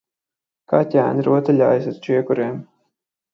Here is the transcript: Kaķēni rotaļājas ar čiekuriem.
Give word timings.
Kaķēni 0.71 1.25
rotaļājas 1.27 1.87
ar 1.93 2.01
čiekuriem. 2.09 2.59